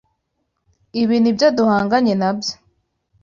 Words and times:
Ibi 1.01 1.15
nibyo 1.19 1.47
duhanganye 1.57 2.13
nabyo. 2.21 2.53